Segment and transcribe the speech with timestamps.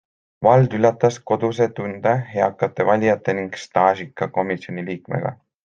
[0.45, 5.37] Vald üllatas koduse tunde, eakate valijate ning staažika komisjoniliikmega.